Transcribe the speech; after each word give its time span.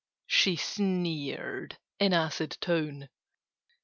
she 0.25 0.55
sneered 0.55 1.77
in 1.99 2.11
acid 2.11 2.57
tone. 2.59 3.07